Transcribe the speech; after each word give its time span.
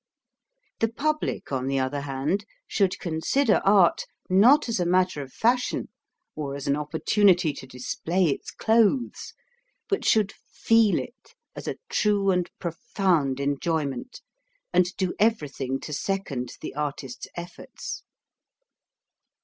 The 0.79 0.87
public, 0.91 1.51
on 1.51 1.67
the 1.67 1.77
other 1.77 2.01
hand, 2.01 2.43
should 2.65 2.97
con 2.97 3.21
sider 3.21 3.61
art, 3.63 4.05
not 4.31 4.67
as 4.67 4.79
a 4.79 4.85
matter 4.87 5.21
of 5.21 5.31
fashion, 5.31 5.89
or 6.35 6.55
as 6.55 6.65
an 6.65 6.75
opportunity 6.75 7.53
to 7.53 7.67
display 7.67 8.23
its 8.23 8.49
clothes, 8.49 9.35
but 9.87 10.03
should 10.03 10.31
feel 10.51 10.97
it 10.97 11.35
as 11.55 11.67
a 11.67 11.77
true 11.87 12.31
and 12.31 12.49
profound 12.57 13.39
enjoyment, 13.39 14.23
and 14.73 14.87
do 14.97 15.13
everything 15.19 15.79
to 15.81 15.93
second 15.93 16.53
the 16.61 16.73
artist's 16.73 17.27
efforts. 17.35 18.01